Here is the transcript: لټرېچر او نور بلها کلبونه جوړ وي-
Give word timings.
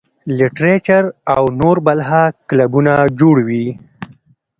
لټرېچر 0.37 1.03
او 1.35 1.43
نور 1.59 1.77
بلها 1.87 2.23
کلبونه 2.49 2.93
جوړ 3.19 3.35
وي- 3.47 3.67